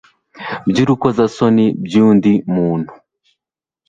by 0.69 0.77
urukozasoni 0.83 1.65
by 1.83 1.93
undi 2.05 2.33
muntu 2.53 2.93